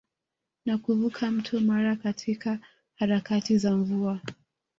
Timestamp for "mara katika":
1.59-2.59